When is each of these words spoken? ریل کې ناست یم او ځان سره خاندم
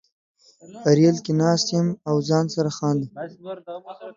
ریل 0.97 1.17
کې 1.25 1.33
ناست 1.41 1.67
یم 1.75 1.87
او 2.09 2.15
ځان 2.29 2.45
سره 2.55 2.69
خاندم 2.77 3.09